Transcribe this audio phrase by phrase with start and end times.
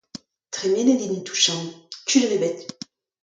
[0.53, 1.69] Tremenet int tuchant,
[2.07, 2.59] kudenn ebet.